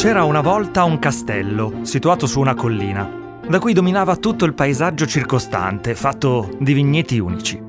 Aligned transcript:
C'era 0.00 0.24
una 0.24 0.40
volta 0.40 0.84
un 0.84 0.98
castello 0.98 1.80
situato 1.82 2.26
su 2.26 2.40
una 2.40 2.54
collina, 2.54 3.06
da 3.46 3.58
cui 3.58 3.74
dominava 3.74 4.16
tutto 4.16 4.46
il 4.46 4.54
paesaggio 4.54 5.04
circostante, 5.04 5.94
fatto 5.94 6.56
di 6.58 6.72
vigneti 6.72 7.18
unici. 7.18 7.62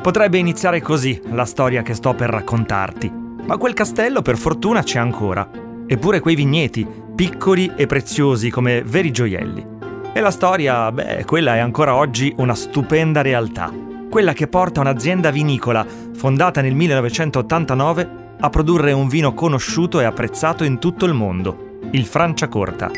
Potrebbe 0.00 0.38
iniziare 0.38 0.80
così 0.80 1.20
la 1.32 1.44
storia 1.44 1.82
che 1.82 1.94
sto 1.94 2.14
per 2.14 2.30
raccontarti, 2.30 3.12
ma 3.44 3.56
quel 3.56 3.74
castello 3.74 4.22
per 4.22 4.38
fortuna 4.38 4.84
c'è 4.84 5.00
ancora, 5.00 5.50
eppure 5.84 6.20
quei 6.20 6.36
vigneti, 6.36 6.86
piccoli 7.16 7.72
e 7.74 7.88
preziosi 7.88 8.48
come 8.48 8.84
veri 8.84 9.10
gioielli. 9.10 9.66
E 10.12 10.20
la 10.20 10.30
storia, 10.30 10.92
beh, 10.92 11.24
quella 11.24 11.56
è 11.56 11.58
ancora 11.58 11.96
oggi 11.96 12.32
una 12.36 12.54
stupenda 12.54 13.22
realtà, 13.22 13.72
quella 14.08 14.34
che 14.34 14.46
porta 14.46 14.78
un'azienda 14.78 15.32
vinicola, 15.32 15.84
fondata 16.14 16.60
nel 16.60 16.76
1989, 16.76 18.20
a 18.38 18.50
produrre 18.50 18.92
un 18.92 19.08
vino 19.08 19.34
conosciuto 19.34 19.98
e 19.98 20.04
apprezzato 20.04 20.62
in 20.62 20.78
tutto 20.78 21.06
il 21.06 21.12
mondo, 21.12 21.70
il 21.90 22.06
Franciacorta. 22.06 22.90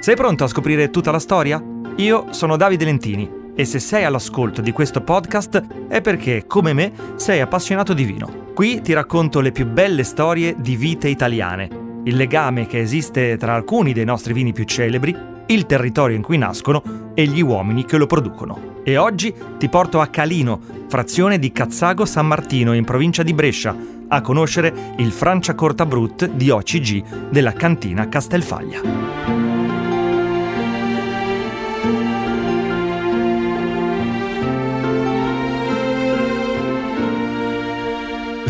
Sei 0.00 0.16
pronto 0.16 0.44
a 0.44 0.48
scoprire 0.48 0.90
tutta 0.90 1.10
la 1.10 1.18
storia? 1.18 1.62
Io 1.96 2.26
sono 2.30 2.56
Davide 2.56 2.84
Lentini 2.84 3.40
e 3.54 3.64
se 3.64 3.78
sei 3.78 4.04
all'ascolto 4.04 4.60
di 4.60 4.72
questo 4.72 5.02
podcast 5.02 5.62
è 5.88 6.00
perché, 6.00 6.44
come 6.46 6.72
me, 6.72 6.92
sei 7.16 7.40
appassionato 7.40 7.92
di 7.92 8.04
vino. 8.04 8.50
Qui 8.54 8.80
ti 8.80 8.92
racconto 8.92 9.40
le 9.40 9.52
più 9.52 9.66
belle 9.66 10.04
storie 10.04 10.54
di 10.58 10.76
vite 10.76 11.08
italiane, 11.08 11.68
il 12.04 12.16
legame 12.16 12.66
che 12.66 12.80
esiste 12.80 13.36
tra 13.36 13.54
alcuni 13.54 13.92
dei 13.92 14.04
nostri 14.04 14.32
vini 14.32 14.52
più 14.52 14.64
celebri, 14.64 15.16
il 15.52 15.66
territorio 15.66 16.16
in 16.16 16.22
cui 16.22 16.38
nascono 16.38 17.10
e 17.14 17.26
gli 17.26 17.42
uomini 17.42 17.84
che 17.84 17.98
lo 17.98 18.06
producono. 18.06 18.80
E 18.82 18.96
oggi 18.96 19.34
ti 19.58 19.68
porto 19.68 20.00
a 20.00 20.06
Calino, 20.06 20.60
frazione 20.88 21.38
di 21.38 21.52
Cazzago 21.52 22.04
San 22.04 22.26
Martino 22.26 22.72
in 22.72 22.84
provincia 22.84 23.22
di 23.22 23.34
Brescia, 23.34 23.76
a 24.08 24.20
conoscere 24.20 24.94
il 24.96 25.12
Franciacorta 25.12 25.86
Brut 25.86 26.26
di 26.26 26.50
OCG 26.50 27.28
della 27.30 27.52
cantina 27.52 28.08
Castelfaglia. 28.08 28.80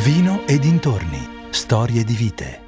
Vino 0.05 0.42
e 0.47 0.58
dintorni, 0.58 1.28
storie 1.50 2.03
di 2.03 2.14
vite. 2.14 2.61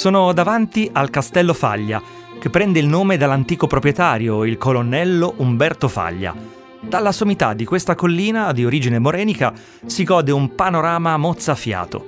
Sono 0.00 0.32
davanti 0.32 0.88
al 0.90 1.10
Castello 1.10 1.52
Faglia, 1.52 2.02
che 2.38 2.48
prende 2.48 2.78
il 2.78 2.86
nome 2.86 3.18
dall'antico 3.18 3.66
proprietario, 3.66 4.46
il 4.46 4.56
colonnello 4.56 5.34
Umberto 5.36 5.88
Faglia 5.88 6.34
dalla 6.80 7.12
sommità 7.12 7.52
di 7.52 7.66
questa 7.66 7.94
collina 7.94 8.50
di 8.52 8.64
origine 8.64 8.98
morenica 8.98 9.52
si 9.84 10.02
gode 10.04 10.32
un 10.32 10.54
panorama 10.54 11.18
mozzafiato. 11.18 12.02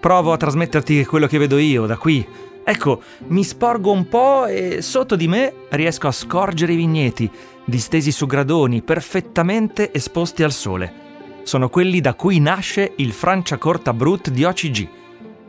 Provo 0.00 0.32
a 0.32 0.36
trasmetterti 0.36 1.04
quello 1.04 1.28
che 1.28 1.38
vedo 1.38 1.58
io 1.58 1.86
da 1.86 1.96
qui. 1.96 2.26
Ecco, 2.64 3.02
mi 3.28 3.44
sporgo 3.44 3.92
un 3.92 4.08
po' 4.08 4.46
e 4.46 4.82
sotto 4.82 5.14
di 5.14 5.28
me 5.28 5.54
riesco 5.68 6.08
a 6.08 6.12
scorgere 6.12 6.72
i 6.72 6.76
vigneti, 6.76 7.30
distesi 7.64 8.10
su 8.10 8.26
gradoni, 8.26 8.82
perfettamente 8.82 9.92
esposti 9.92 10.42
al 10.42 10.50
sole. 10.50 10.92
Sono 11.44 11.68
quelli 11.68 12.00
da 12.00 12.14
cui 12.14 12.40
nasce 12.40 12.94
il 12.96 13.12
Franciacorta 13.12 13.92
Brut 13.92 14.30
di 14.30 14.42
OCG. 14.42 14.97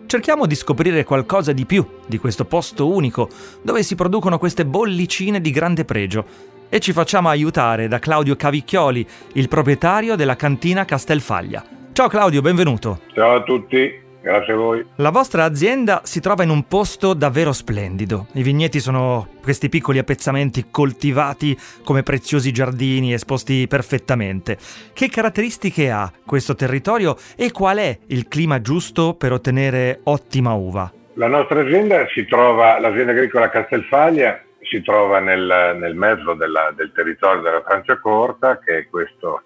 Cerchiamo 0.10 0.48
di 0.48 0.56
scoprire 0.56 1.04
qualcosa 1.04 1.52
di 1.52 1.68
più 1.68 1.86
di 2.08 2.18
questo 2.18 2.44
posto 2.44 2.92
unico, 2.92 3.30
dove 3.62 3.84
si 3.84 3.94
producono 3.94 4.40
queste 4.40 4.66
bollicine 4.66 5.40
di 5.40 5.52
grande 5.52 5.86
pregio 5.86 6.26
e 6.68 6.80
ci 6.80 6.94
facciamo 6.94 7.30
aiutare 7.30 7.88
da 7.88 8.00
Claudio 8.00 8.36
Cavicchioli, 8.36 9.08
il 9.34 9.48
proprietario 9.48 10.16
della 10.16 10.36
cantina 10.36 10.84
Castelfaglia. 10.84 11.64
Ciao 11.94 12.08
Claudio, 12.08 12.42
benvenuto. 12.42 13.02
Ciao 13.14 13.36
a 13.36 13.44
tutti. 13.44 14.09
Grazie 14.30 14.54
a 14.54 14.58
voi. 14.58 14.86
La 14.98 15.10
vostra 15.10 15.44
azienda 15.44 16.02
si 16.04 16.20
trova 16.20 16.44
in 16.44 16.52
un 16.52 16.68
posto 16.68 17.16
davvero 17.16 17.52
splendido. 17.52 18.28
I 18.34 18.44
vigneti 18.44 18.80
sono 18.80 19.28
questi 19.42 19.70
piccoli 19.70 19.98
appezzamenti 19.98 20.68
coltivati 20.70 21.58
come 21.84 22.04
preziosi 22.04 22.52
giardini 22.52 23.12
esposti 23.12 23.66
perfettamente. 23.68 24.56
Che 24.94 25.10
caratteristiche 25.10 25.90
ha 25.90 26.12
questo 26.28 26.54
territorio 26.54 27.16
e 27.36 27.52
qual 27.52 27.78
è 27.78 27.98
il 28.10 28.28
clima 28.28 28.62
giusto 28.62 29.16
per 29.16 29.32
ottenere 29.32 30.02
ottima 30.04 30.54
uva? 30.54 30.94
La 31.16 31.28
nostra 31.28 31.62
azienda 31.62 32.06
si 32.14 32.24
trova, 32.28 32.80
l'azienda 32.80 33.14
agricola 33.14 33.50
Castelfaglia 33.50 34.44
si 34.62 34.84
trova 34.84 35.18
nel, 35.18 35.76
nel 35.80 35.96
mezzo 35.96 36.36
della, 36.36 36.72
del 36.76 36.92
territorio 36.94 37.42
della 37.42 37.64
Franciacorta, 37.66 38.60
che 38.60 38.78
è 38.78 38.88
questo 38.88 39.42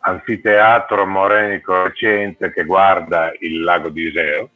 anfiteatro 0.00 1.06
morenico 1.06 1.84
recente 1.84 2.52
che 2.52 2.64
guarda 2.64 3.32
il 3.40 3.62
lago 3.62 3.88
di 3.88 4.08
Iseo. 4.08 4.50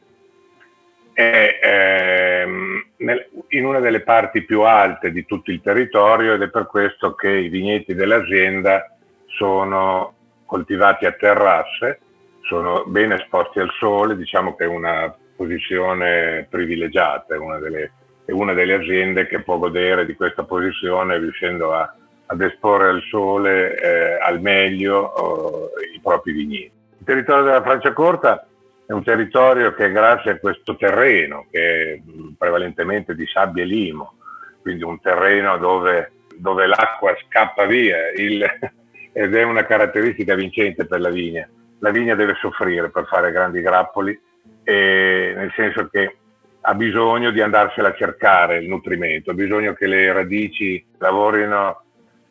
È 1.13 1.59
ehm, 1.63 2.85
nel, 2.97 3.29
in 3.49 3.65
una 3.65 3.79
delle 3.79 4.01
parti 4.01 4.43
più 4.43 4.61
alte 4.61 5.11
di 5.11 5.25
tutto 5.25 5.51
il 5.51 5.61
territorio 5.61 6.33
ed 6.33 6.41
è 6.41 6.49
per 6.49 6.67
questo 6.67 7.15
che 7.15 7.29
i 7.29 7.49
vigneti 7.49 7.93
dell'azienda 7.93 8.95
sono 9.27 10.13
coltivati 10.45 11.05
a 11.05 11.11
terrasse, 11.13 11.99
sono 12.41 12.83
ben 12.85 13.13
esposti 13.13 13.59
al 13.59 13.71
sole, 13.79 14.17
diciamo 14.17 14.55
che 14.55 14.65
è 14.65 14.67
una 14.67 15.15
posizione 15.35 16.47
privilegiata, 16.49 17.35
è 17.35 17.37
una 17.37 17.59
delle 17.59 17.91
è 18.25 18.31
una 18.31 18.53
delle 18.53 18.73
aziende 18.73 19.27
che 19.27 19.43
può 19.43 19.59
godere 19.59 20.05
di 20.05 20.15
questa 20.15 20.43
posizione 20.43 21.19
riuscendo 21.19 21.73
a, 21.73 21.95
ad 22.27 22.41
esporre 22.41 22.89
al 22.89 23.01
sole 23.09 23.75
eh, 23.77 24.17
al 24.21 24.41
meglio 24.41 24.97
oh, 24.97 25.69
i 25.93 25.99
propri 26.01 26.31
vigneti. 26.31 26.71
Il 26.97 27.05
territorio 27.05 27.43
della 27.43 27.61
Franciacorta 27.61 28.47
è 28.85 28.91
un 28.91 29.03
territorio 29.03 29.73
che 29.73 29.91
grazie 29.91 30.31
a 30.31 30.37
questo 30.37 30.75
terreno, 30.75 31.47
che 31.49 31.93
è 31.93 32.01
prevalentemente 32.37 33.15
di 33.15 33.25
sabbia 33.25 33.63
e 33.63 33.67
limo, 33.67 34.15
quindi 34.61 34.83
un 34.83 34.99
terreno 34.99 35.57
dove, 35.57 36.11
dove 36.35 36.67
l'acqua 36.67 37.15
scappa 37.25 37.65
via 37.65 38.11
il, 38.15 38.43
ed 39.11 39.35
è 39.35 39.43
una 39.43 39.65
caratteristica 39.65 40.35
vincente 40.35 40.85
per 40.85 40.99
la 40.99 41.09
vigna. 41.09 41.47
La 41.79 41.91
vigna 41.91 42.15
deve 42.15 42.35
soffrire 42.39 42.89
per 42.89 43.05
fare 43.05 43.31
grandi 43.31 43.61
grappoli, 43.61 44.19
nel 44.63 45.51
senso 45.55 45.87
che 45.89 46.17
ha 46.61 46.73
bisogno 46.73 47.29
di 47.29 47.41
andarsela 47.41 47.89
a 47.89 47.93
cercare 47.93 48.57
il 48.57 48.67
nutrimento, 48.67 49.31
ha 49.31 49.35
bisogno 49.35 49.73
che 49.73 49.85
le 49.85 50.11
radici 50.11 50.83
lavorino 50.97 51.84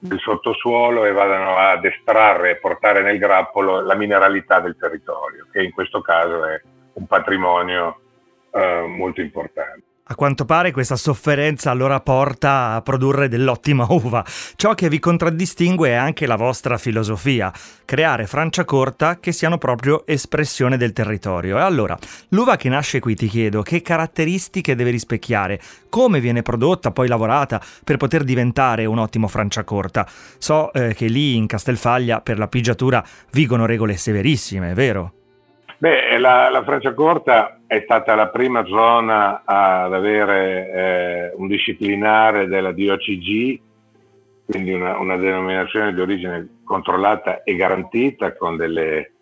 nel 0.09 0.19
sottosuolo 0.21 1.05
e 1.05 1.13
vadano 1.13 1.57
ad 1.57 1.85
estrarre 1.85 2.51
e 2.51 2.57
portare 2.57 3.03
nel 3.03 3.19
grappolo 3.19 3.81
la 3.81 3.95
mineralità 3.95 4.61
del 4.61 4.77
territorio, 4.79 5.47
che 5.51 5.63
in 5.63 5.73
questo 5.73 6.01
caso 6.01 6.45
è 6.45 6.61
un 6.95 7.07
patrimonio 7.07 8.01
eh, 8.51 8.85
molto 8.87 9.21
importante. 9.21 9.83
A 10.07 10.17
quanto 10.17 10.45
pare 10.45 10.71
questa 10.71 10.97
sofferenza 10.97 11.71
allora 11.71 11.99
porta 11.99 12.75
a 12.75 12.83
produrre 12.83 13.27
dell'ottima 13.27 13.87
uva. 13.89 14.23
Ciò 14.55 14.75
che 14.75 14.91
vi 14.91 14.99
contraddistingue 14.99 15.89
è 15.89 15.95
anche 15.95 16.27
la 16.27 16.37
vostra 16.37 16.77
filosofia, 16.77 17.51
creare 17.87 18.27
Franciacorta 18.27 19.19
che 19.19 19.33
siano 19.33 19.57
proprio 19.57 20.05
espressione 20.07 20.77
del 20.77 20.93
territorio. 20.93 21.57
E 21.57 21.63
allora, 21.63 21.97
l'uva 22.29 22.57
che 22.57 22.69
nasce 22.69 23.01
qui 23.01 23.15
ti 23.15 23.29
chiedo 23.29 23.63
che 23.63 23.81
caratteristiche 23.81 24.75
deve 24.75 24.91
rispecchiare, 24.91 25.59
come 25.89 26.21
viene 26.21 26.43
prodotta, 26.43 26.91
poi 26.91 27.09
lavorata 27.09 27.59
per 27.83 27.97
poter 27.97 28.25
diventare 28.25 28.85
un 28.85 28.99
ottimo 28.99 29.27
Franciacorta. 29.27 30.07
So 30.37 30.71
eh, 30.75 30.93
che 30.93 31.07
lì 31.07 31.35
in 31.35 31.47
Castelfaglia 31.47 32.21
per 32.21 32.37
la 32.37 32.49
pigiatura 32.49 33.03
vigono 33.31 33.65
regole 33.65 33.97
severissime, 33.97 34.75
vero? 34.75 35.24
Beh, 35.77 36.19
la, 36.19 36.51
la 36.51 36.63
Franciacorta 36.63 37.61
è 37.67 37.81
stata 37.83 38.15
la 38.15 38.29
prima 38.29 38.65
zona 38.65 39.43
ad 39.45 39.93
avere 39.93 40.71
eh, 40.71 41.33
un 41.37 41.49
disciplinare 41.49 42.47
della 42.47 42.71
DOCG, 42.71 43.61
quindi 44.47 44.73
una, 44.73 44.99
una, 44.99 45.17
denominazione 45.17 45.93
di 45.93 46.01
origine 46.01 46.61
controllata 46.65 47.43
e 47.43 47.57
garantita 47.57 48.37
con 48.37 48.57
delle, 48.57 49.13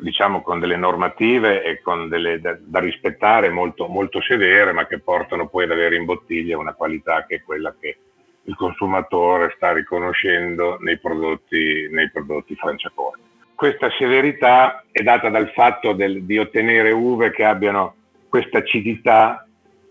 diciamo, 0.00 0.42
con 0.42 0.58
delle 0.58 0.76
normative 0.76 1.62
e 1.62 1.80
con 1.80 2.08
delle, 2.08 2.40
da, 2.40 2.56
da, 2.60 2.80
rispettare 2.80 3.50
molto, 3.50 3.86
molto 3.86 4.20
severe, 4.20 4.72
ma 4.72 4.86
che 4.86 4.98
portano 4.98 5.48
poi 5.48 5.64
ad 5.64 5.70
avere 5.70 5.94
in 5.94 6.06
bottiglia 6.06 6.58
una 6.58 6.74
qualità 6.74 7.24
che 7.24 7.36
è 7.36 7.42
quella 7.42 7.72
che 7.78 7.98
il 8.46 8.56
consumatore 8.56 9.52
sta 9.54 9.72
riconoscendo 9.72 10.76
nei 10.80 10.98
prodotti, 10.98 11.88
nei 11.90 12.10
prodotti 12.10 12.56
Franciacorta 12.56 13.23
questa 13.64 13.88
severità 13.96 14.84
è 14.90 15.02
data 15.02 15.30
dal 15.30 15.50
fatto 15.52 15.94
del, 15.94 16.24
di 16.24 16.36
ottenere 16.36 16.90
uve 16.90 17.30
che 17.30 17.44
abbiano 17.44 17.94
questa 18.28 18.58
acidità 18.58 19.48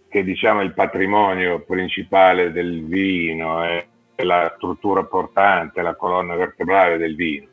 che 0.10 0.24
diciamo 0.24 0.62
è 0.62 0.64
il 0.64 0.76
patrimonio 0.76 1.62
principale 1.62 2.52
del 2.52 2.86
vino, 2.86 3.64
è 3.64 3.84
la 4.18 4.54
struttura 4.58 5.04
portante, 5.06 5.82
la 5.82 5.96
colonna 5.96 6.36
vertebrale 6.36 7.00
del 7.00 7.16
vino, 7.16 7.48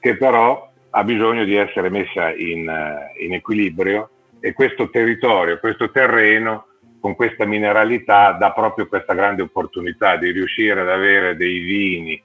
che 0.00 0.16
però 0.16 0.66
ha 0.88 1.04
bisogno 1.04 1.44
di 1.44 1.56
essere 1.56 1.90
messa 1.90 2.32
in, 2.32 2.72
in 3.18 3.34
equilibrio. 3.34 4.08
E 4.40 4.54
questo 4.54 4.88
territorio, 4.88 5.58
questo 5.58 5.90
terreno 5.90 6.68
con 7.00 7.14
questa 7.14 7.44
mineralità 7.44 8.32
dà 8.32 8.50
proprio 8.52 8.86
questa 8.86 9.12
grande 9.12 9.42
opportunità 9.42 10.16
di 10.16 10.30
riuscire 10.30 10.80
ad 10.80 10.88
avere 10.88 11.36
dei 11.36 11.58
vini 11.58 12.22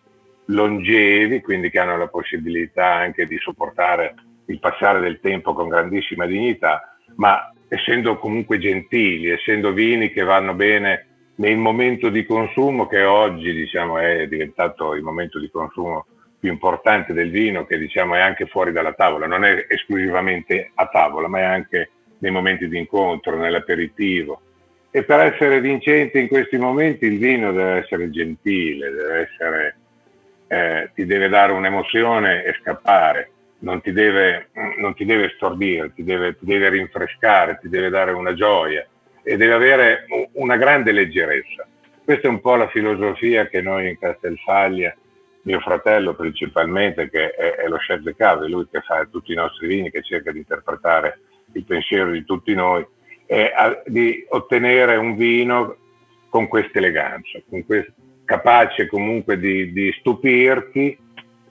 longevi, 0.52 1.42
quindi 1.42 1.70
che 1.70 1.80
hanno 1.80 1.98
la 1.98 2.08
possibilità 2.08 2.94
anche 2.94 3.26
di 3.28 3.38
sopportare 3.38 4.16
il 4.46 4.60
passare 4.60 5.00
del 5.00 5.20
tempo 5.20 5.54
con 5.54 5.68
grandissima 5.68 6.26
dignità, 6.26 6.96
ma 7.16 7.52
essendo 7.68 8.18
comunque 8.18 8.60
gentili, 8.60 9.30
essendo 9.30 9.72
vini 9.72 10.12
che 10.12 10.24
vanno 10.24 10.54
bene 10.54 11.08
nel 11.36 11.58
momento 11.58 12.10
di 12.10 12.26
consumo 12.26 12.86
che 12.88 13.04
oggi 13.04 13.54
diciamo, 13.54 13.98
è 13.98 14.28
diventato 14.28 14.94
il 14.94 15.02
momento 15.02 15.40
di 15.40 15.50
consumo 15.50 16.06
più 16.40 16.52
importante 16.52 17.14
del 17.14 17.30
vino, 17.30 17.66
che 17.66 17.78
diciamo, 17.78 18.16
è 18.16 18.20
anche 18.20 18.48
fuori 18.48 18.72
dalla 18.72 18.94
tavola, 18.94 19.28
non 19.28 19.46
è 19.46 19.66
esclusivamente 19.70 20.72
a 20.74 20.88
tavola, 20.88 21.28
ma 21.28 21.40
è 21.40 21.44
anche 21.44 21.92
nei 22.18 22.32
momenti 22.32 22.68
di 22.68 22.78
incontro, 22.78 23.38
nell'aperitivo. 23.38 24.42
E 24.90 25.04
per 25.04 25.20
essere 25.20 25.62
vincente 25.62 26.20
in 26.20 26.28
questi 26.28 26.58
momenti 26.58 27.06
il 27.06 27.18
vino 27.18 27.52
deve 27.52 27.80
essere 27.80 28.10
gentile, 28.10 28.90
deve 28.92 29.20
essere, 29.20 29.76
eh, 30.52 30.92
ti 30.94 31.06
deve 31.06 31.30
dare 31.30 31.54
un'emozione 31.54 32.44
e 32.44 32.58
scappare, 32.60 33.32
non 33.60 33.80
ti 33.80 33.94
deve, 33.94 34.50
non 34.80 34.94
ti 34.94 35.06
deve 35.06 35.32
stordire, 35.36 35.94
ti 35.94 36.04
deve, 36.04 36.38
ti 36.38 36.44
deve 36.44 36.68
rinfrescare, 36.68 37.58
ti 37.62 37.70
deve 37.70 37.88
dare 37.88 38.12
una 38.12 38.34
gioia 38.34 38.86
e 39.24 39.38
deve 39.38 39.54
avere 39.54 40.06
una 40.34 40.58
grande 40.58 40.92
leggerezza. 40.92 41.66
Questa 42.04 42.28
è 42.28 42.30
un 42.30 42.42
po' 42.42 42.56
la 42.56 42.68
filosofia 42.68 43.48
che 43.48 43.62
noi 43.62 43.88
in 43.88 43.98
Castelfaglia, 43.98 44.94
mio 45.44 45.62
fratello 45.62 46.16
principalmente, 46.16 47.10
che 47.10 47.30
è, 47.32 47.56
è 47.56 47.68
lo 47.70 47.78
chef 47.78 48.02
de 48.02 48.14
cave, 48.14 48.50
lui 48.50 48.68
che 48.70 48.82
fa 48.82 49.08
tutti 49.10 49.32
i 49.32 49.36
nostri 49.36 49.68
vini, 49.68 49.90
che 49.90 50.02
cerca 50.02 50.34
di 50.34 50.40
interpretare 50.40 51.20
il 51.54 51.64
pensiero 51.64 52.12
di 52.12 52.26
tutti 52.26 52.54
noi, 52.54 52.86
a, 53.56 53.82
di 53.86 54.26
ottenere 54.28 54.98
un 54.98 55.16
vino 55.16 55.78
con 56.28 56.50
questa 56.50 56.80
eleganza, 56.80 57.40
con 57.50 57.66
quest, 57.66 57.94
capace 58.32 58.88
comunque 58.88 59.38
di, 59.38 59.74
di 59.74 59.94
stupirti, 60.00 60.98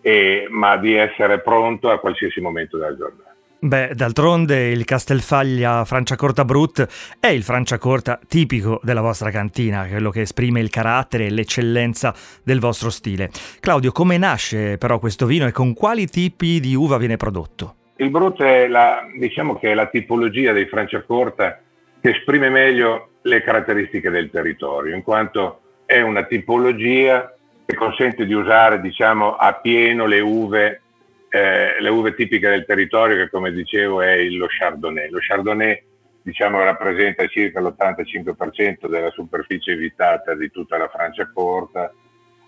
e, 0.00 0.46
ma 0.48 0.78
di 0.78 0.94
essere 0.94 1.40
pronto 1.40 1.90
a 1.90 1.98
qualsiasi 1.98 2.40
momento 2.40 2.78
della 2.78 2.96
giornata. 2.96 3.34
Beh, 3.62 3.90
d'altronde 3.94 4.70
il 4.70 4.86
Castelfaglia 4.86 5.84
Franciacorta 5.84 6.46
Brut 6.46 6.86
è 7.20 7.26
il 7.26 7.42
Franciacorta 7.42 8.18
tipico 8.26 8.80
della 8.82 9.02
vostra 9.02 9.30
cantina, 9.30 9.86
quello 9.86 10.08
che 10.08 10.22
esprime 10.22 10.60
il 10.60 10.70
carattere 10.70 11.26
e 11.26 11.30
l'eccellenza 11.30 12.14
del 12.42 12.60
vostro 12.60 12.88
stile. 12.88 13.28
Claudio, 13.60 13.92
come 13.92 14.16
nasce 14.16 14.78
però 14.78 14.98
questo 14.98 15.26
vino 15.26 15.46
e 15.46 15.52
con 15.52 15.74
quali 15.74 16.06
tipi 16.06 16.60
di 16.60 16.74
uva 16.74 16.96
viene 16.96 17.18
prodotto? 17.18 17.74
Il 17.96 18.08
Brut 18.08 18.40
è 18.40 18.66
la, 18.66 19.02
diciamo 19.18 19.58
che 19.58 19.72
è 19.72 19.74
la 19.74 19.88
tipologia 19.88 20.52
dei 20.52 20.66
Franciacorta 20.66 21.60
che 22.00 22.10
esprime 22.10 22.48
meglio 22.48 23.10
le 23.20 23.42
caratteristiche 23.42 24.08
del 24.08 24.30
territorio, 24.30 24.94
in 24.94 25.02
quanto 25.02 25.60
è 25.90 26.00
una 26.02 26.22
tipologia 26.22 27.34
che 27.66 27.74
consente 27.74 28.24
di 28.24 28.32
usare 28.32 28.80
diciamo, 28.80 29.34
a 29.34 29.54
pieno 29.54 30.06
le 30.06 30.20
uve 30.20 30.82
eh, 31.28 31.80
le 31.80 31.88
uve 31.88 32.14
tipiche 32.14 32.48
del 32.48 32.64
territorio 32.64 33.16
che 33.16 33.28
come 33.28 33.50
dicevo 33.50 34.00
è 34.00 34.22
lo 34.28 34.46
Chardonnay. 34.48 35.10
Lo 35.10 35.18
Chardonnay 35.20 35.82
diciamo, 36.22 36.62
rappresenta 36.62 37.26
circa 37.26 37.60
l'85% 37.60 38.88
della 38.88 39.10
superficie 39.10 39.72
evitata 39.72 40.34
di 40.34 40.48
tutta 40.52 40.76
la 40.76 40.88
Francia 40.88 41.28
corta, 41.32 41.92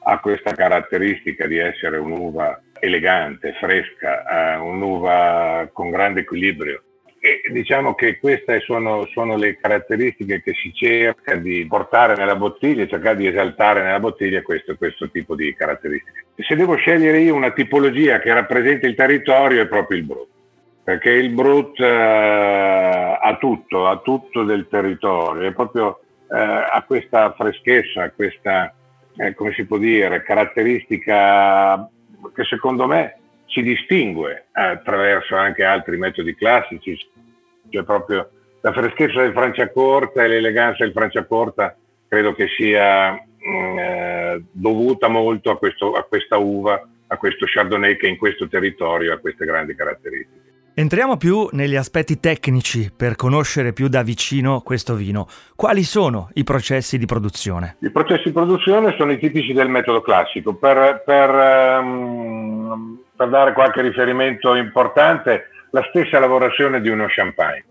ha 0.05 0.21
questa 0.21 0.55
caratteristica 0.55 1.49
di 1.49 1.59
essere 1.59 1.97
un'uva 1.97 2.61
elegante, 2.79 3.57
fresca, 3.59 4.55
eh, 4.55 4.57
un'uva 4.57 5.69
con 5.73 5.91
grande 5.91 6.21
equilibrio 6.21 6.83
e 7.25 7.41
diciamo 7.53 7.95
che 7.95 8.19
queste 8.19 8.59
sono, 8.63 9.07
sono, 9.13 9.37
le 9.37 9.57
caratteristiche 9.57 10.43
che 10.43 10.55
si 10.55 10.73
cerca 10.75 11.37
di 11.37 11.65
portare 11.69 12.17
nella 12.17 12.35
bottiglia, 12.35 12.85
cercare 12.89 13.15
di 13.15 13.29
esaltare 13.29 13.81
nella 13.81 14.01
bottiglia 14.01 14.43
questo, 14.43 14.75
questo 14.75 15.09
tipo 15.09 15.37
di 15.37 15.55
caratteristiche. 15.55 16.25
Se 16.35 16.57
devo 16.57 16.75
scegliere 16.75 17.21
io 17.21 17.37
una 17.37 17.53
tipologia 17.53 18.19
che 18.19 18.35
rappresenta 18.35 18.89
il 18.89 18.97
territorio 18.97 19.63
è 19.63 19.69
proprio 19.69 19.99
il 19.99 20.05
Brut, 20.05 20.29
perché 20.83 21.11
il 21.11 21.31
Brut 21.31 21.79
eh, 21.79 21.87
ha 23.21 23.37
tutto, 23.39 23.87
ha 23.87 23.99
tutto 23.99 24.43
del 24.43 24.67
territorio, 24.69 25.49
è 25.49 25.53
proprio 25.53 26.01
eh, 26.29 26.37
ha 26.37 26.83
questa 26.85 27.33
freschezza, 27.35 28.11
questa, 28.11 28.75
eh, 29.19 29.33
come 29.35 29.53
si 29.53 29.65
può 29.65 29.79
dire, 29.79 30.25
caratteristica 30.25 31.89
che 32.35 32.45
secondo 32.47 32.89
me 32.89 33.19
si 33.53 33.63
distingue 33.63 34.47
attraverso 34.53 35.37
anche 35.37 35.63
altri 35.63 35.99
metodi 35.99 36.35
classici, 36.35 36.99
cioè 37.73 37.85
proprio 37.85 38.29
la 38.61 38.73
freschezza 38.73 39.21
del 39.21 39.33
Franciacorta 39.33 40.23
e 40.23 40.29
l'eleganza 40.29 40.85
del 40.85 40.93
Franciacorta 40.93 41.77
credo 42.07 42.35
che 42.35 42.47
sia 42.57 43.13
mm, 43.13 43.79
eh, 43.79 44.45
dovuta 44.53 45.09
molto 45.09 45.51
a, 45.51 45.59
questo, 45.59 45.95
a 45.95 46.05
questa 46.05 46.37
uva, 46.37 46.81
a 47.09 47.17
questo 47.17 47.47
Chardonnay 47.49 47.97
che 47.97 48.07
in 48.07 48.17
questo 48.17 48.47
territorio 48.47 49.13
ha 49.13 49.19
queste 49.19 49.45
grandi 49.45 49.75
caratteristiche. 49.75 50.51
Entriamo 50.75 51.19
più 51.19 51.49
negli 51.53 51.77
aspetti 51.77 52.19
tecnici 52.19 52.91
per 52.97 53.15
conoscere 53.15 53.75
più 53.75 53.89
da 53.89 54.03
vicino 54.03 54.61
questo 54.61 54.95
vino. 54.95 55.27
Quali 55.55 55.83
sono 55.83 56.31
i 56.35 56.45
processi 56.45 56.97
di 56.97 57.05
produzione? 57.05 57.77
I 57.81 57.91
processi 57.91 58.25
di 58.29 58.33
produzione 58.33 58.95
sono 58.97 59.13
i 59.13 59.19
tipici 59.19 59.53
del 59.53 59.69
metodo 59.69 60.01
classico. 60.01 60.55
Per, 60.55 61.03
per, 61.05 61.31
um, 61.83 63.01
per 63.15 63.29
dare 63.29 63.53
qualche 63.53 63.83
riferimento 63.83 64.55
importante, 64.55 65.49
la 65.73 65.85
stessa 65.89 66.19
lavorazione 66.19 66.81
di 66.81 66.89
uno 66.89 67.07
champagne. 67.09 67.65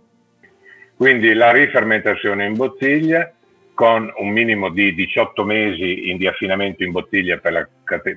Quindi 0.96 1.34
la 1.34 1.52
rifermentazione 1.52 2.46
in 2.46 2.56
bottiglia 2.56 3.32
con 3.74 4.12
un 4.18 4.30
minimo 4.30 4.70
di 4.70 4.94
18 4.94 5.44
mesi 5.44 6.16
di 6.16 6.28
affinamento 6.28 6.84
in 6.84 6.92
bottiglia 6.92 7.38
per 7.38 7.52
la, 7.54 7.68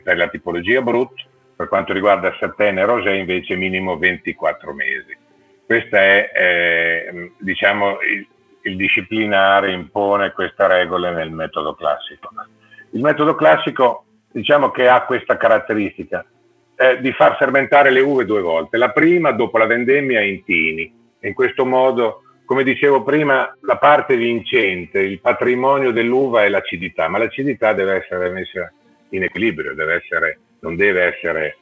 per 0.02 0.16
la 0.16 0.28
tipologia 0.28 0.82
Brut, 0.82 1.26
per 1.56 1.68
quanto 1.68 1.92
riguarda 1.92 2.34
Satene 2.38 2.80
e 2.80 2.84
Rosé 2.84 3.14
invece 3.14 3.56
minimo 3.56 3.96
24 3.96 4.72
mesi. 4.72 5.16
Questo 5.64 5.96
è 5.96 6.30
eh, 6.34 7.32
diciamo, 7.38 7.98
il, 8.00 8.26
il 8.62 8.76
disciplinare 8.76 9.72
impone 9.72 10.32
queste 10.32 10.66
regole 10.66 11.12
nel 11.12 11.30
metodo 11.30 11.74
classico. 11.74 12.30
Il 12.90 13.00
metodo 13.00 13.34
classico 13.34 14.04
diciamo 14.30 14.70
che 14.70 14.88
ha 14.88 15.04
questa 15.04 15.36
caratteristica 15.36 16.24
eh, 16.76 17.00
di 17.00 17.12
far 17.12 17.36
fermentare 17.36 17.90
le 17.90 18.00
uve 18.00 18.24
due 18.24 18.40
volte. 18.40 18.76
La 18.76 18.90
prima 18.90 19.32
dopo 19.32 19.58
la 19.58 19.66
vendemmia 19.66 20.20
in 20.22 20.42
tini. 20.44 20.92
In 21.20 21.32
questo 21.34 21.64
modo, 21.64 22.22
come 22.44 22.64
dicevo 22.64 23.02
prima, 23.02 23.56
la 23.62 23.78
parte 23.78 24.16
vincente, 24.16 25.00
il 25.00 25.20
patrimonio 25.20 25.92
dell'uva 25.92 26.44
è 26.44 26.48
l'acidità, 26.48 27.08
ma 27.08 27.18
l'acidità 27.18 27.72
deve 27.72 27.94
essere 27.96 28.28
messa 28.30 28.70
in 29.10 29.22
equilibrio, 29.22 29.74
deve 29.74 29.94
essere, 29.94 30.38
non 30.60 30.76
deve 30.76 31.14
essere 31.14 31.56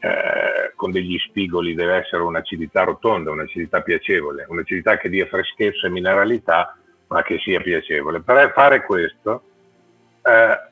eh, 0.00 0.72
con 0.76 0.92
degli 0.92 1.18
spigoli, 1.18 1.74
deve 1.74 1.96
essere 1.96 2.22
un'acidità 2.22 2.84
rotonda, 2.84 3.32
un'acidità 3.32 3.80
piacevole, 3.80 4.46
un'acidità 4.48 4.96
che 4.96 5.08
dia 5.08 5.26
freschezza 5.26 5.86
e 5.86 5.90
mineralità, 5.90 6.76
ma 7.08 7.22
che 7.22 7.38
sia 7.38 7.60
piacevole. 7.60 8.20
Per 8.20 8.52
fare 8.54 8.84
questo, 8.84 9.42
eh, 10.22 10.67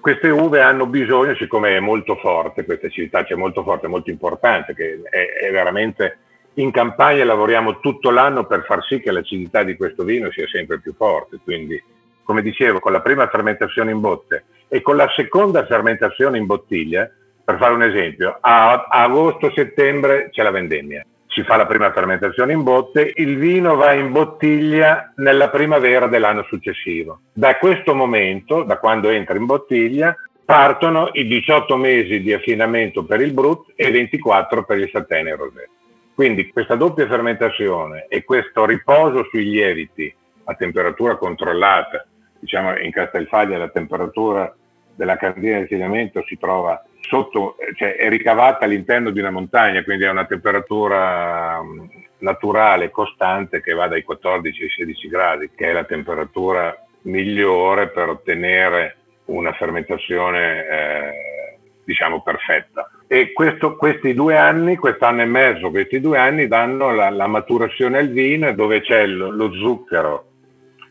queste 0.00 0.28
uve 0.28 0.60
hanno 0.60 0.86
bisogno, 0.86 1.34
siccome 1.34 1.76
è 1.76 1.80
molto 1.80 2.16
forte, 2.16 2.64
questa 2.64 2.86
acidità 2.86 3.24
c'è 3.24 3.34
molto 3.34 3.62
forte, 3.62 3.86
molto 3.86 4.10
importante, 4.10 4.74
che 4.74 5.00
è, 5.02 5.46
è, 5.46 5.50
veramente 5.50 6.18
in 6.54 6.70
campagna 6.70 7.24
lavoriamo 7.24 7.80
tutto 7.80 8.10
l'anno 8.10 8.44
per 8.44 8.64
far 8.64 8.84
sì 8.84 9.00
che 9.00 9.12
l'acidità 9.12 9.62
di 9.62 9.76
questo 9.76 10.04
vino 10.04 10.30
sia 10.30 10.46
sempre 10.46 10.80
più 10.80 10.94
forte. 10.94 11.38
Quindi, 11.42 11.82
come 12.22 12.42
dicevo, 12.42 12.78
con 12.80 12.92
la 12.92 13.00
prima 13.00 13.28
fermentazione 13.28 13.90
in 13.90 14.00
botte 14.00 14.44
e 14.68 14.82
con 14.82 14.96
la 14.96 15.08
seconda 15.14 15.64
fermentazione 15.66 16.38
in 16.38 16.46
bottiglia, 16.46 17.10
per 17.44 17.56
fare 17.56 17.74
un 17.74 17.82
esempio, 17.82 18.36
a, 18.40 18.86
a 18.88 19.02
agosto-settembre 19.04 20.30
c'è 20.30 20.42
la 20.42 20.50
vendemmia 20.50 21.04
si 21.28 21.42
fa 21.42 21.56
la 21.56 21.66
prima 21.66 21.92
fermentazione 21.92 22.52
in 22.52 22.62
botte, 22.62 23.12
il 23.16 23.36
vino 23.36 23.76
va 23.76 23.92
in 23.92 24.10
bottiglia 24.12 25.12
nella 25.16 25.50
primavera 25.50 26.06
dell'anno 26.06 26.44
successivo. 26.44 27.20
Da 27.32 27.56
questo 27.56 27.94
momento, 27.94 28.62
da 28.62 28.78
quando 28.78 29.10
entra 29.10 29.36
in 29.36 29.46
bottiglia, 29.46 30.16
partono 30.44 31.10
i 31.12 31.26
18 31.26 31.76
mesi 31.76 32.20
di 32.20 32.32
affinamento 32.32 33.04
per 33.04 33.20
il 33.20 33.32
Brut 33.32 33.72
e 33.76 33.90
24 33.90 34.64
per 34.64 34.78
il 34.78 34.88
Satene 34.90 35.36
Rosé. 35.36 35.68
Quindi 36.14 36.48
questa 36.48 36.74
doppia 36.74 37.06
fermentazione 37.06 38.06
e 38.08 38.24
questo 38.24 38.64
riposo 38.64 39.24
sui 39.30 39.44
lieviti 39.44 40.12
a 40.44 40.54
temperatura 40.54 41.16
controllata, 41.16 42.06
diciamo 42.40 42.78
in 42.78 42.90
Castelfaglia 42.90 43.58
la 43.58 43.68
temperatura 43.68 44.52
della 44.94 45.16
cantina 45.16 45.56
di 45.56 45.62
insediamento 45.62 46.24
si 46.26 46.38
trova 46.38 46.82
sotto, 47.00 47.56
cioè 47.76 47.96
è 47.96 48.08
ricavata 48.08 48.64
all'interno 48.64 49.10
di 49.10 49.20
una 49.20 49.30
montagna, 49.30 49.82
quindi 49.82 50.04
è 50.04 50.10
una 50.10 50.26
temperatura 50.26 51.62
mm, 51.62 51.86
naturale, 52.18 52.90
costante, 52.90 53.62
che 53.62 53.72
va 53.72 53.88
dai 53.88 54.02
14 54.02 54.62
ai 54.62 54.68
16 54.68 55.08
gradi, 55.08 55.50
che 55.54 55.70
è 55.70 55.72
la 55.72 55.84
temperatura 55.84 56.76
migliore 57.02 57.88
per 57.88 58.08
ottenere 58.08 58.96
una 59.26 59.52
fermentazione 59.52 60.66
eh, 60.66 61.58
diciamo 61.84 62.22
perfetta. 62.22 62.90
E 63.06 63.32
questo, 63.32 63.76
questi 63.76 64.12
due 64.12 64.36
anni, 64.36 64.76
quest'anno 64.76 65.22
e 65.22 65.26
mezzo, 65.26 65.70
questi 65.70 66.00
due 66.00 66.18
anni 66.18 66.46
danno 66.46 66.92
la, 66.94 67.08
la 67.08 67.26
maturazione 67.26 67.98
al 67.98 68.10
vino 68.10 68.52
dove 68.52 68.82
c'è 68.82 69.06
lo, 69.06 69.30
lo 69.30 69.52
zucchero 69.54 70.26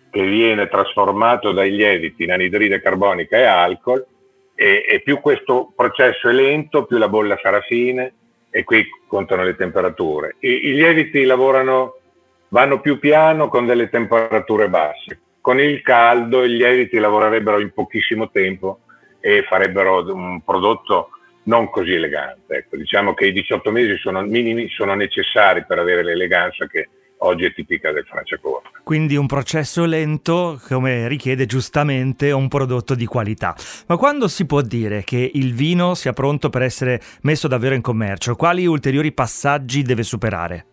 che 0.10 0.24
viene 0.24 0.68
trasformato 0.68 1.52
dai 1.52 1.70
lieviti 1.70 2.24
in 2.24 2.32
anidride 2.32 2.82
carbonica 2.82 3.38
e 3.38 3.44
alcol 3.44 4.04
e, 4.60 4.84
e, 4.90 5.02
più 5.02 5.20
questo 5.20 5.72
processo 5.76 6.30
è 6.30 6.34
lento, 6.34 6.86
più 6.86 6.98
la 6.98 7.08
bolla 7.08 7.38
sarà 7.40 7.62
fine 7.62 8.14
e 8.50 8.64
qui 8.64 8.84
contano 9.08 9.44
le 9.44 9.56
temperature. 9.56 10.36
I, 10.40 10.70
i 10.70 10.74
lieviti 10.74 11.24
lavorano 11.26 12.00
vanno 12.50 12.82
più 12.82 12.98
piano 12.98 13.50
con 13.50 13.68
delle 13.68 13.88
temperature 13.90 14.68
basse. 14.68 15.20
Con 15.42 15.60
il 15.60 15.84
caldo 15.84 16.44
i 16.44 16.50
lieviti 16.50 16.98
lavorerebbero 16.98 17.60
in 17.60 17.72
pochissimo 17.72 18.32
tempo 18.32 18.80
e 19.20 19.44
farebbero 19.44 20.12
un 20.12 20.42
prodotto 20.44 21.10
non 21.44 21.70
così 21.70 21.94
elegante. 21.94 22.56
Ecco, 22.56 22.78
diciamo 22.78 23.14
che 23.14 23.28
i 23.28 23.32
18 23.34 23.72
mesi 23.72 23.96
sono 23.98 24.22
minimi, 24.22 24.70
sono 24.70 24.96
necessari 24.96 25.66
per 25.66 25.78
avere 25.78 26.04
l'eleganza 26.04 26.66
che 26.66 26.90
oggi 27.20 27.46
è 27.46 27.54
tipica 27.54 27.92
del 27.92 28.06
Franciacorta. 28.06 28.70
Quindi 28.84 29.16
un 29.16 29.28
processo 29.28 29.86
lento 29.86 30.60
come 30.68 31.08
richiede 31.08 31.46
giustamente 31.46 32.32
un 32.32 32.48
prodotto 32.48 32.96
di 32.96 33.06
qualità. 33.06 33.56
Ma 33.88 33.98
quando 33.98 34.28
si 34.28 34.46
può 34.46 34.62
dire 34.62 35.04
che 35.04 35.32
il 35.34 35.54
vino 35.54 35.94
sia 35.94 36.14
pronto 36.14 36.50
per 36.50 36.62
essere 36.62 37.02
messo 37.22 37.48
davvero 37.48 37.76
in 37.76 37.82
commercio? 37.82 38.36
Quali 38.36 38.66
ulteriori 38.66 39.12
passaggi 39.12 39.82
deve 39.82 40.04
superare? 40.04 40.66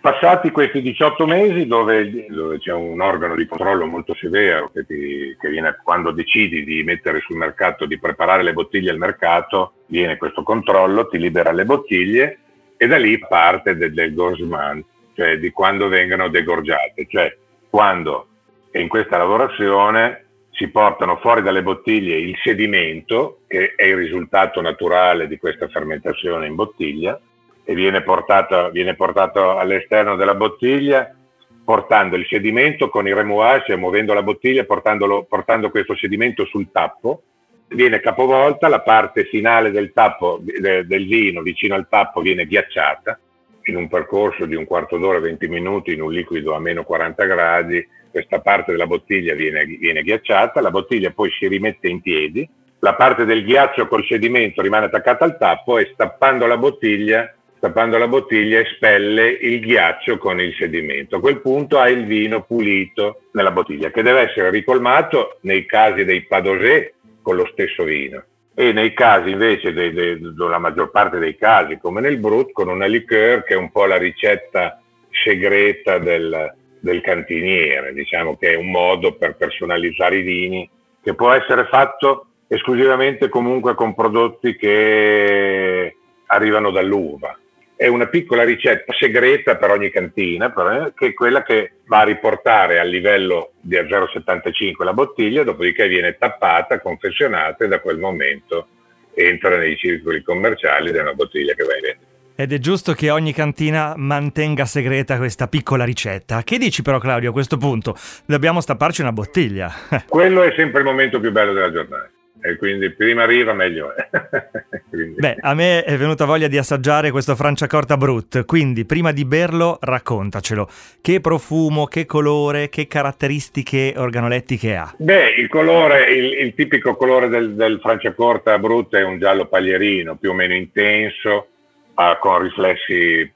Passati 0.00 0.50
questi 0.50 0.80
18 0.80 1.26
mesi 1.26 1.66
dove, 1.66 2.26
dove, 2.30 2.58
c'è 2.58 2.72
un 2.72 3.02
organo 3.02 3.34
di 3.34 3.46
controllo 3.46 3.84
molto 3.84 4.14
severo 4.14 4.70
che, 4.72 4.86
ti, 4.86 5.36
che, 5.38 5.50
viene 5.50 5.76
quando 5.82 6.10
decidi 6.10 6.64
di 6.64 6.82
mettere 6.82 7.20
sul 7.20 7.36
mercato, 7.36 7.84
di 7.84 7.98
preparare 7.98 8.42
le 8.42 8.54
bottiglie 8.54 8.90
al 8.90 8.96
mercato, 8.96 9.74
viene 9.88 10.16
questo 10.16 10.42
controllo, 10.42 11.06
ti 11.06 11.18
libera 11.18 11.52
le 11.52 11.66
bottiglie 11.66 12.38
e 12.78 12.86
da 12.86 12.96
lì 12.96 13.18
parte 13.18 13.76
del, 13.76 13.92
del 13.92 14.14
Gorsman, 14.14 14.82
cioè 15.20 15.36
di 15.36 15.50
quando 15.50 15.88
vengono 15.88 16.28
degorgiate, 16.28 17.06
cioè 17.06 17.36
quando 17.68 18.28
in 18.72 18.88
questa 18.88 19.18
lavorazione 19.18 20.24
si 20.50 20.68
portano 20.68 21.18
fuori 21.18 21.42
dalle 21.42 21.62
bottiglie 21.62 22.16
il 22.16 22.34
sedimento, 22.42 23.40
che 23.46 23.74
è 23.76 23.84
il 23.84 23.96
risultato 23.96 24.62
naturale 24.62 25.28
di 25.28 25.36
questa 25.36 25.68
fermentazione 25.68 26.46
in 26.46 26.54
bottiglia, 26.54 27.20
e 27.64 27.74
viene 27.74 28.02
portato, 28.02 28.70
viene 28.70 28.94
portato 28.94 29.58
all'esterno 29.58 30.16
della 30.16 30.34
bottiglia 30.34 31.14
portando 31.62 32.16
il 32.16 32.26
sedimento 32.26 32.88
con 32.88 33.06
il 33.06 33.14
remouage, 33.14 33.66
cioè 33.66 33.76
muovendo 33.76 34.14
la 34.14 34.22
bottiglia, 34.22 34.64
portando 34.64 35.70
questo 35.70 35.94
sedimento 35.96 36.46
sul 36.46 36.70
tappo, 36.72 37.24
viene 37.68 38.00
capovolta, 38.00 38.68
la 38.68 38.80
parte 38.80 39.24
finale 39.24 39.70
del 39.70 39.92
tappo 39.92 40.40
de, 40.40 40.86
del 40.86 41.06
vino 41.06 41.42
vicino 41.42 41.74
al 41.74 41.88
tappo 41.88 42.22
viene 42.22 42.46
ghiacciata 42.46 43.20
in 43.64 43.76
un 43.76 43.88
percorso 43.88 44.46
di 44.46 44.54
un 44.54 44.64
quarto 44.64 44.96
d'ora, 44.96 45.18
20 45.18 45.48
minuti 45.48 45.92
in 45.92 46.02
un 46.02 46.12
liquido 46.12 46.54
a 46.54 46.60
meno 46.60 46.84
40 46.84 47.24
gradi, 47.24 47.86
questa 48.10 48.40
parte 48.40 48.72
della 48.72 48.86
bottiglia 48.86 49.34
viene, 49.34 49.64
viene 49.64 50.02
ghiacciata, 50.02 50.60
la 50.60 50.70
bottiglia 50.70 51.10
poi 51.10 51.30
si 51.30 51.46
rimette 51.46 51.88
in 51.88 52.00
piedi, 52.00 52.48
la 52.80 52.94
parte 52.94 53.24
del 53.24 53.44
ghiaccio 53.44 53.86
col 53.86 54.04
sedimento 54.06 54.62
rimane 54.62 54.86
attaccata 54.86 55.24
al 55.24 55.36
tappo 55.36 55.78
e 55.78 55.90
stappando 55.92 56.46
la 56.46 56.56
bottiglia 56.56 57.34
tappando 57.60 57.98
la 57.98 58.08
bottiglia 58.08 58.58
espelle 58.58 59.28
il 59.28 59.60
ghiaccio 59.60 60.16
con 60.16 60.40
il 60.40 60.54
sedimento. 60.54 61.16
A 61.16 61.20
quel 61.20 61.42
punto 61.42 61.78
hai 61.78 61.92
il 61.92 62.06
vino 62.06 62.42
pulito 62.42 63.24
nella 63.32 63.50
bottiglia, 63.50 63.90
che 63.90 64.02
deve 64.02 64.30
essere 64.30 64.48
ricolmato 64.48 65.36
nei 65.42 65.66
casi 65.66 66.04
dei 66.04 66.24
padosè 66.24 66.90
con 67.20 67.36
lo 67.36 67.46
stesso 67.52 67.84
vino 67.84 68.24
e 68.54 68.72
nei 68.72 68.92
casi 68.92 69.30
invece, 69.30 69.72
della 69.72 70.58
maggior 70.58 70.90
parte 70.90 71.18
dei 71.18 71.36
casi, 71.36 71.78
come 71.78 72.00
nel 72.00 72.18
Brut, 72.18 72.52
con 72.52 72.68
una 72.68 72.86
liqueur 72.86 73.44
che 73.44 73.54
è 73.54 73.56
un 73.56 73.70
po' 73.70 73.86
la 73.86 73.96
ricetta 73.96 74.80
segreta 75.24 75.98
del, 75.98 76.54
del 76.80 77.00
cantiniere, 77.00 77.92
diciamo 77.92 78.36
che 78.36 78.52
è 78.52 78.56
un 78.56 78.70
modo 78.70 79.14
per 79.14 79.36
personalizzare 79.36 80.18
i 80.18 80.22
vini 80.22 80.68
che 81.02 81.14
può 81.14 81.32
essere 81.32 81.64
fatto 81.66 82.26
esclusivamente 82.46 83.28
comunque 83.28 83.74
con 83.74 83.94
prodotti 83.94 84.56
che 84.56 85.96
arrivano 86.26 86.70
dall'uva 86.70 87.36
è 87.80 87.86
una 87.86 88.08
piccola 88.08 88.44
ricetta 88.44 88.92
segreta 88.92 89.56
per 89.56 89.70
ogni 89.70 89.88
cantina, 89.88 90.50
però, 90.50 90.92
che 90.92 91.06
è 91.06 91.14
quella 91.14 91.42
che 91.42 91.76
va 91.86 92.00
a 92.00 92.04
riportare 92.04 92.78
al 92.78 92.90
livello 92.90 93.52
di 93.58 93.74
0,75 93.74 94.84
la 94.84 94.92
bottiglia, 94.92 95.44
dopodiché 95.44 95.88
viene 95.88 96.18
tappata, 96.18 96.78
confezionata 96.78 97.64
e 97.64 97.68
da 97.68 97.80
quel 97.80 97.96
momento 97.96 98.66
entra 99.14 99.56
nei 99.56 99.78
circoli 99.78 100.22
commerciali 100.22 100.90
ed 100.90 100.96
è 100.96 101.00
una 101.00 101.14
bottiglia 101.14 101.54
che 101.54 101.64
va 101.64 101.74
in 101.74 101.80
vendita. 101.80 102.06
Ed 102.34 102.52
è 102.52 102.58
giusto 102.58 102.92
che 102.92 103.08
ogni 103.08 103.32
cantina 103.32 103.94
mantenga 103.96 104.66
segreta 104.66 105.16
questa 105.16 105.48
piccola 105.48 105.84
ricetta. 105.84 106.42
Che 106.42 106.58
dici 106.58 106.82
però 106.82 106.98
Claudio 106.98 107.30
a 107.30 107.32
questo 107.32 107.56
punto? 107.56 107.96
Dobbiamo 108.26 108.60
stapparci 108.60 109.00
una 109.00 109.12
bottiglia. 109.12 109.72
Quello 110.06 110.42
è 110.42 110.52
sempre 110.54 110.80
il 110.80 110.84
momento 110.84 111.18
più 111.18 111.32
bello 111.32 111.54
della 111.54 111.72
giornata 111.72 112.10
e 112.42 112.56
quindi 112.56 112.90
prima 112.90 113.22
arriva 113.22 113.52
meglio 113.52 113.94
è. 113.94 114.08
Beh, 115.18 115.36
a 115.40 115.54
me 115.54 115.84
è 115.84 115.96
venuta 115.96 116.24
voglia 116.24 116.48
di 116.48 116.56
assaggiare 116.56 117.10
questo 117.10 117.36
Franciacorta 117.36 117.96
Brut, 117.96 118.44
quindi 118.44 118.84
prima 118.84 119.12
di 119.12 119.24
berlo 119.24 119.78
raccontacelo. 119.80 120.68
Che 121.00 121.20
profumo, 121.20 121.86
che 121.86 122.06
colore, 122.06 122.68
che 122.68 122.86
caratteristiche 122.86 123.94
organolettiche 123.96 124.76
ha? 124.76 124.92
Beh, 124.96 125.34
il 125.36 125.48
colore, 125.48 126.10
il, 126.12 126.32
il 126.46 126.54
tipico 126.54 126.96
colore 126.96 127.28
del, 127.28 127.54
del 127.54 127.78
Franciacorta 127.80 128.58
Brut 128.58 128.94
è 128.94 129.02
un 129.02 129.18
giallo 129.18 129.46
paglierino, 129.46 130.16
più 130.16 130.30
o 130.30 130.34
meno 130.34 130.54
intenso, 130.54 131.48
uh, 131.94 132.18
con 132.18 132.42
riflessi 132.42 133.30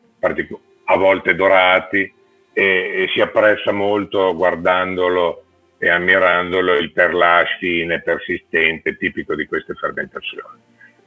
a 0.87 0.97
volte 0.97 1.35
dorati 1.35 2.11
e, 2.53 2.63
e 2.63 3.09
si 3.13 3.21
apprezza 3.21 3.73
molto 3.73 4.35
guardandolo 4.35 5.44
e 5.85 5.91
ammirandolo 5.91 6.79
il 6.79 6.93
perlage 6.93 7.57
fine, 7.59 8.01
persistente, 8.01 8.97
tipico 8.97 9.35
di 9.35 9.45
queste 9.47 9.75
fermentazioni. 9.75 10.59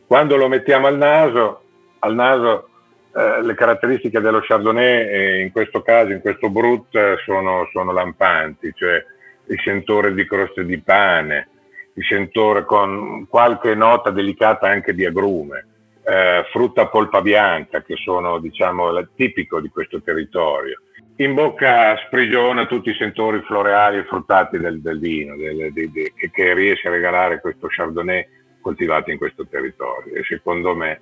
Quando 0.06 0.36
lo 0.36 0.48
mettiamo 0.48 0.86
al 0.86 0.98
naso, 0.98 1.64
al 1.98 2.14
naso 2.14 2.70
eh, 3.16 3.42
le 3.42 3.56
caratteristiche 3.56 4.20
dello 4.20 4.40
Chardonnay, 4.40 5.08
eh, 5.08 5.42
in 5.42 5.52
questo 5.52 5.82
caso, 5.82 6.12
in 6.12 6.22
questo 6.22 6.52
Brut, 6.52 6.96
sono, 7.26 7.68
sono 7.72 7.92
lampanti, 7.92 8.72
cioè 8.76 9.04
il 9.48 9.60
sentore 9.64 10.14
di 10.14 10.28
croste 10.28 10.64
di 10.64 10.78
pane, 10.78 11.50
il 11.96 12.06
sentore 12.06 12.64
con 12.64 13.26
qualche 13.28 13.74
nota 13.74 14.12
delicata 14.12 14.68
anche 14.68 14.94
di 14.94 15.06
agrume, 15.06 15.66
eh, 16.04 16.46
frutta 16.52 16.86
polpa 16.86 17.24
bianca, 17.24 17.82
che 17.82 17.96
sono 17.96 18.38
diciamo 18.38 18.92
tipico 19.16 19.60
di 19.60 19.70
questo 19.70 20.04
territorio 20.04 20.82
in 21.18 21.34
bocca 21.34 21.98
sprigiona 22.06 22.66
tutti 22.66 22.90
i 22.90 22.96
sentori 22.96 23.42
floreali 23.42 23.98
e 23.98 24.06
fruttati 24.06 24.58
del, 24.58 24.82
del 24.82 25.00
vino 25.00 25.36
del, 25.36 25.72
de, 25.72 25.92
de, 25.92 26.14
che 26.14 26.54
riesce 26.54 26.88
a 26.88 26.92
regalare 26.92 27.42
questo 27.42 27.68
Chardonnay 27.68 28.28
coltivato 28.62 29.12
in 29.12 29.18
questo 29.18 29.48
territorio. 29.48 30.14
E 30.14 30.24
secondo 30.24 30.76
me 30.76 31.02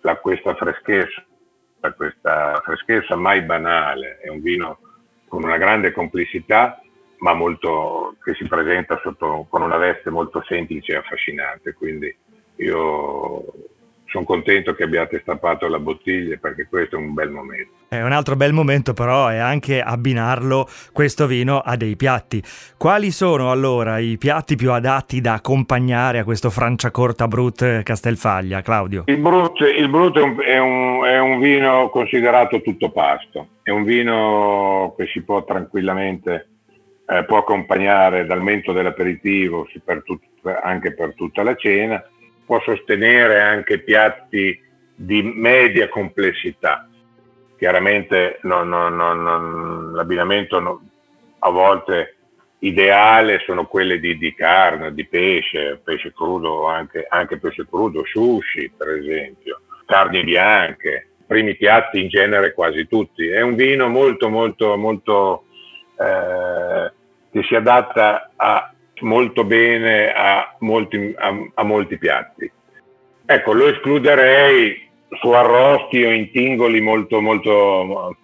la, 0.00 0.16
questa 0.16 0.54
freschezza 0.54 1.22
questa 1.96 2.60
freschezza 2.64 3.14
mai 3.14 3.42
banale 3.42 4.18
è 4.18 4.28
un 4.28 4.40
vino 4.40 4.80
con 5.28 5.44
una 5.44 5.58
grande 5.58 5.92
complicità 5.92 6.80
ma 7.18 7.34
molto, 7.34 8.16
che 8.22 8.34
si 8.34 8.46
presenta 8.46 9.00
sotto, 9.02 9.46
con 9.48 9.62
una 9.62 9.76
veste 9.76 10.10
molto 10.10 10.42
semplice 10.46 10.92
e 10.92 10.96
affascinante. 10.96 11.72
Quindi 11.72 12.14
io 12.56 13.44
sono 14.08 14.24
contento 14.24 14.74
che 14.74 14.84
abbiate 14.84 15.20
stappato 15.20 15.68
la 15.68 15.78
bottiglia 15.78 16.36
perché 16.40 16.66
questo 16.68 16.96
è 16.96 16.98
un 16.98 17.12
bel 17.14 17.30
momento. 17.30 17.72
È 17.88 18.02
un 18.02 18.12
altro 18.12 18.36
bel 18.36 18.52
momento 18.52 18.92
però 18.94 19.28
è 19.28 19.36
anche 19.36 19.80
abbinarlo 19.80 20.66
questo 20.92 21.26
vino 21.26 21.58
a 21.58 21.76
dei 21.76 21.96
piatti. 21.96 22.42
Quali 22.76 23.10
sono 23.10 23.50
allora 23.50 23.98
i 23.98 24.16
piatti 24.18 24.56
più 24.56 24.72
adatti 24.72 25.20
da 25.20 25.34
accompagnare 25.34 26.18
a 26.18 26.24
questo 26.24 26.50
Franciacorta 26.50 27.28
Brut 27.28 27.82
Castelfaglia, 27.82 28.62
Claudio? 28.62 29.04
Il 29.06 29.18
Brut, 29.18 29.60
il 29.60 29.88
Brut 29.88 30.18
è, 30.18 30.22
un, 30.22 30.42
è, 30.42 30.58
un, 30.58 31.04
è 31.04 31.18
un 31.18 31.38
vino 31.38 31.88
considerato 31.90 32.62
tutto 32.62 32.90
pasto, 32.90 33.48
è 33.62 33.70
un 33.70 33.84
vino 33.84 34.94
che 34.96 35.06
si 35.06 35.22
può 35.22 35.44
tranquillamente 35.44 36.48
eh, 37.06 37.24
può 37.24 37.38
accompagnare 37.38 38.26
dal 38.26 38.42
mento 38.42 38.72
dell'aperitivo 38.72 39.66
per 39.82 40.02
tut, 40.02 40.20
anche 40.62 40.94
per 40.94 41.14
tutta 41.14 41.42
la 41.42 41.54
cena 41.54 42.02
può 42.48 42.62
sostenere 42.62 43.42
anche 43.42 43.80
piatti 43.80 44.58
di 44.94 45.22
media 45.22 45.86
complessità. 45.90 46.88
Chiaramente 47.58 48.38
non, 48.44 48.70
non, 48.70 48.96
non, 48.96 49.92
l'abbinamento 49.92 50.80
a 51.40 51.50
volte 51.50 52.16
ideale 52.60 53.40
sono 53.44 53.66
quelli 53.66 54.00
di, 54.00 54.16
di, 54.16 54.32
carne, 54.34 54.94
di 54.94 55.06
pesce, 55.06 55.78
pesce 55.84 56.10
crudo, 56.14 56.66
anche, 56.66 57.04
anche 57.06 57.36
pesce 57.36 57.66
crudo, 57.68 58.02
sushi 58.06 58.72
per 58.74 58.88
esempio, 58.94 59.60
carni 59.84 60.24
bianche, 60.24 61.08
primi 61.26 61.54
piatti 61.54 62.00
in 62.00 62.08
genere 62.08 62.54
quasi 62.54 62.88
tutti. 62.88 63.28
È 63.28 63.42
un 63.42 63.56
vino 63.56 63.88
molto 63.88 64.30
molto 64.30 64.74
molto 64.78 65.44
eh, 65.98 66.92
che 67.30 67.42
si 67.42 67.54
adatta 67.54 68.30
a 68.36 68.72
molto 69.00 69.44
bene 69.44 70.12
a 70.12 70.56
molti, 70.60 71.14
a, 71.16 71.34
a 71.54 71.62
molti 71.62 71.98
piatti. 71.98 72.50
Ecco, 73.24 73.52
lo 73.52 73.68
escluderei 73.68 74.88
su 75.20 75.30
arrosti 75.30 76.04
o 76.04 76.10
in 76.10 76.30
tingoli 76.30 76.80
molto, 76.80 77.20
molto, 77.20 78.16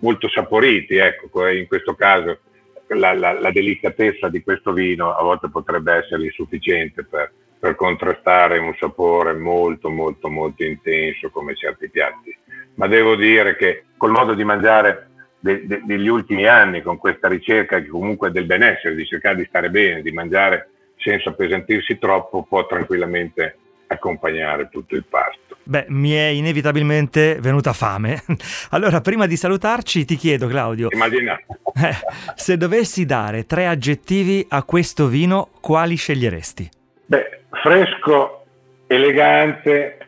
molto 0.00 0.28
saporiti. 0.28 0.96
Ecco, 0.96 1.46
in 1.48 1.66
questo 1.66 1.94
caso 1.94 2.40
la, 2.88 3.12
la, 3.14 3.38
la, 3.38 3.50
delicatezza 3.50 4.28
di 4.28 4.42
questo 4.42 4.72
vino 4.72 5.14
a 5.14 5.22
volte 5.22 5.48
potrebbe 5.48 5.94
essere 5.94 6.24
insufficiente 6.24 7.04
per, 7.04 7.32
per, 7.58 7.74
contrastare 7.74 8.58
un 8.58 8.74
sapore 8.78 9.32
molto, 9.34 9.88
molto, 9.88 10.28
molto 10.28 10.64
intenso 10.64 11.30
come 11.30 11.54
certi 11.54 11.88
piatti. 11.88 12.36
Ma 12.74 12.86
devo 12.86 13.16
dire 13.16 13.56
che 13.56 13.84
col 13.96 14.10
modo 14.10 14.34
di 14.34 14.44
mangiare 14.44 15.11
de, 15.42 15.66
de, 15.66 15.82
degli 15.84 16.06
ultimi 16.06 16.46
anni 16.46 16.82
con 16.82 16.98
questa 16.98 17.26
ricerca 17.26 17.80
che 17.80 17.88
comunque 17.88 18.30
del 18.30 18.46
benessere, 18.46 18.94
di 18.94 19.04
cercare 19.04 19.36
di 19.36 19.44
stare 19.48 19.70
bene, 19.70 20.00
di 20.00 20.12
mangiare 20.12 20.68
senza 20.96 21.30
appesantirsi 21.30 21.98
troppo, 21.98 22.44
può 22.44 22.64
tranquillamente 22.66 23.56
accompagnare 23.88 24.68
tutto 24.70 24.94
il 24.94 25.04
pasto. 25.04 25.56
Beh, 25.64 25.86
mi 25.88 26.12
è 26.12 26.26
inevitabilmente 26.26 27.38
venuta 27.40 27.72
fame. 27.72 28.22
Allora, 28.70 29.00
prima 29.00 29.26
di 29.26 29.36
salutarci, 29.36 30.04
ti 30.04 30.16
chiedo, 30.16 30.46
Claudio, 30.46 30.88
eh, 30.94 31.94
se 32.34 32.56
dovessi 32.56 33.04
dare 33.04 33.44
tre 33.44 33.66
aggettivi 33.66 34.46
a 34.48 34.62
questo 34.62 35.08
vino, 35.08 35.50
quali 35.60 35.96
sceglieresti? 35.96 36.70
Beh, 37.06 37.40
fresco, 37.50 38.44
elegante 38.86 39.98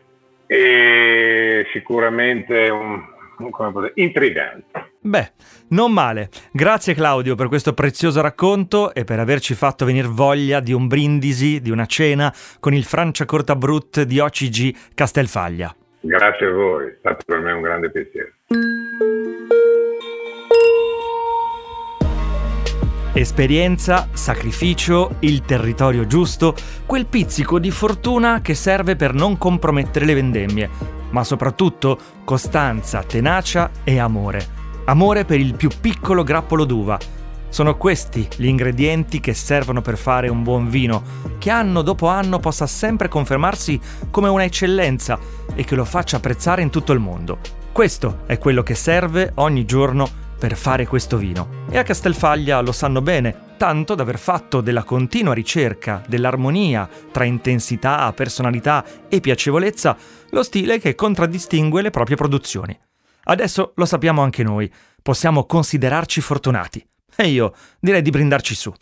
e 0.47 1.67
sicuramente 1.73 2.69
un, 2.69 3.03
come 3.51 3.91
intrigante. 3.95 4.84
Beh, 5.05 5.33
non 5.69 5.91
male. 5.91 6.29
Grazie 6.51 6.95
Claudio 6.95 7.35
per 7.35 7.47
questo 7.47 7.73
prezioso 7.73 8.21
racconto 8.21 8.91
e 8.91 9.03
per 9.03 9.19
averci 9.19 9.53
fatto 9.53 9.85
venire 9.85 10.07
voglia 10.07 10.59
di 10.59 10.73
un 10.73 10.87
brindisi, 10.87 11.61
di 11.61 11.69
una 11.69 11.85
cena 11.85 12.33
con 12.59 12.73
il 12.73 12.83
Franciacorta 12.83 13.55
Brut 13.55 14.01
di 14.01 14.19
OCG 14.19 14.75
Castelfaglia. 14.95 15.75
Grazie 15.99 16.47
a 16.47 16.51
voi, 16.51 16.87
è 16.87 16.95
stato 16.97 17.23
per 17.23 17.37
me 17.37 17.51
un 17.51 17.61
grande 17.61 17.91
piacere. 17.91 18.33
Esperienza, 23.13 24.09
sacrificio, 24.11 25.17
il 25.19 25.41
territorio 25.41 26.07
giusto, 26.07 26.55
quel 26.87 27.05
pizzico 27.05 27.59
di 27.59 27.69
fortuna 27.69 28.41
che 28.41 28.55
serve 28.55 28.95
per 28.95 29.13
non 29.13 29.37
compromettere 29.37 30.05
le 30.05 30.15
vendemmie, 30.15 30.69
ma 31.11 31.23
soprattutto 31.23 31.97
costanza, 32.23 33.03
tenacia 33.03 33.69
e 33.83 33.99
amore. 33.99 34.54
Amore 34.87 35.25
per 35.25 35.39
il 35.39 35.55
più 35.55 35.69
piccolo 35.81 36.21
grappolo 36.23 36.63
d'uva. 36.63 36.99
Sono 37.49 37.75
questi 37.75 38.27
gli 38.35 38.45
ingredienti 38.45 39.19
che 39.19 39.33
servono 39.33 39.81
per 39.81 39.97
fare 39.97 40.27
un 40.27 40.43
buon 40.43 40.69
vino, 40.69 41.01
che 41.39 41.49
anno 41.49 41.81
dopo 41.81 42.07
anno 42.07 42.37
possa 42.39 42.67
sempre 42.67 43.07
confermarsi 43.07 43.79
come 44.11 44.29
una 44.29 44.43
eccellenza 44.43 45.17
e 45.55 45.63
che 45.63 45.73
lo 45.73 45.85
faccia 45.85 46.17
apprezzare 46.17 46.61
in 46.61 46.69
tutto 46.69 46.91
il 46.91 46.99
mondo. 46.99 47.39
Questo 47.71 48.19
è 48.27 48.37
quello 48.37 48.61
che 48.61 48.75
serve 48.75 49.31
ogni 49.35 49.65
giorno 49.65 50.07
per 50.37 50.55
fare 50.55 50.85
questo 50.85 51.17
vino. 51.17 51.63
E 51.71 51.79
a 51.79 51.83
Castelfaglia 51.83 52.61
lo 52.61 52.71
sanno 52.71 53.01
bene, 53.01 53.55
tanto 53.57 53.95
da 53.95 54.03
aver 54.03 54.19
fatto 54.19 54.61
della 54.61 54.83
continua 54.83 55.33
ricerca 55.33 56.03
dell'armonia 56.07 56.87
tra 57.11 57.23
intensità, 57.23 58.13
personalità 58.13 58.85
e 59.09 59.19
piacevolezza 59.19 59.97
lo 60.29 60.43
stile 60.43 60.77
che 60.77 60.93
contraddistingue 60.93 61.81
le 61.81 61.89
proprie 61.89 62.17
produzioni. 62.17 62.77
Adesso 63.25 63.73
lo 63.75 63.85
sappiamo 63.85 64.21
anche 64.21 64.43
noi, 64.43 64.71
possiamo 65.01 65.45
considerarci 65.45 66.21
fortunati. 66.21 66.85
E 67.15 67.27
io 67.27 67.53
direi 67.79 68.01
di 68.01 68.09
brindarci 68.09 68.55
su. 68.55 68.73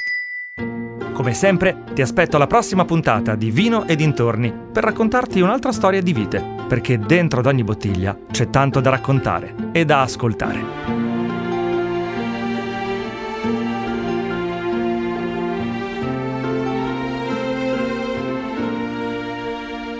Come 1.13 1.33
sempre, 1.33 1.83
ti 1.93 2.01
aspetto 2.01 2.35
alla 2.35 2.47
prossima 2.47 2.85
puntata 2.85 3.35
di 3.35 3.51
Vino 3.51 3.85
e 3.85 3.95
dintorni 3.95 4.51
per 4.71 4.83
raccontarti 4.83 5.39
un'altra 5.41 5.71
storia 5.71 6.01
di 6.01 6.11
vite, 6.11 6.43
perché 6.67 6.97
dentro 6.97 7.39
ad 7.39 7.45
ogni 7.45 7.63
bottiglia 7.63 8.17
c'è 8.31 8.49
tanto 8.49 8.79
da 8.79 8.89
raccontare 8.89 9.55
e 9.71 9.85
da 9.85 10.01
ascoltare. 10.01 11.01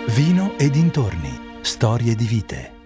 Vino 0.08 0.54
e 0.58 0.70
dintorni, 0.70 1.58
storie 1.60 2.14
di 2.14 2.24
vite. 2.24 2.83